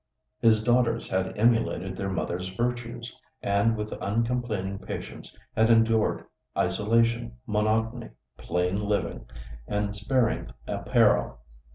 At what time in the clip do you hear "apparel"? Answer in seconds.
10.65-11.41